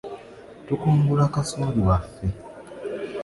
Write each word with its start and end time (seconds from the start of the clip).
Tukungula 0.65 1.25
kasooli 1.33 1.81
waffe. 1.87 2.25